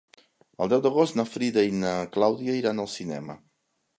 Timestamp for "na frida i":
1.19-1.75